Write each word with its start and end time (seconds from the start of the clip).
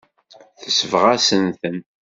Tesbeɣ-as-ten. 0.61 1.75